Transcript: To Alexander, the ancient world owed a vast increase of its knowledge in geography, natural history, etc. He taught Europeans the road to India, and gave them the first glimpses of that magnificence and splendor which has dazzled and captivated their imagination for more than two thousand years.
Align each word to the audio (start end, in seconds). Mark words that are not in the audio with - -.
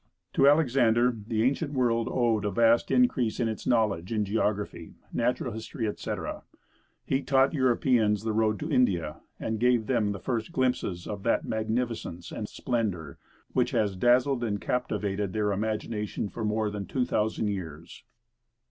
To 0.33 0.47
Alexander, 0.47 1.13
the 1.27 1.43
ancient 1.43 1.73
world 1.73 2.07
owed 2.09 2.43
a 2.43 2.49
vast 2.49 2.89
increase 2.89 3.39
of 3.39 3.47
its 3.47 3.67
knowledge 3.67 4.11
in 4.11 4.25
geography, 4.25 4.95
natural 5.13 5.53
history, 5.53 5.87
etc. 5.87 6.41
He 7.05 7.21
taught 7.21 7.53
Europeans 7.53 8.23
the 8.23 8.33
road 8.33 8.59
to 8.61 8.71
India, 8.71 9.17
and 9.39 9.59
gave 9.59 9.85
them 9.85 10.11
the 10.11 10.17
first 10.19 10.51
glimpses 10.51 11.05
of 11.05 11.21
that 11.21 11.45
magnificence 11.45 12.31
and 12.31 12.49
splendor 12.49 13.19
which 13.53 13.69
has 13.77 13.95
dazzled 13.95 14.43
and 14.43 14.59
captivated 14.59 15.33
their 15.33 15.51
imagination 15.51 16.29
for 16.29 16.43
more 16.43 16.71
than 16.71 16.87
two 16.87 17.05
thousand 17.05 17.49
years. 17.49 18.03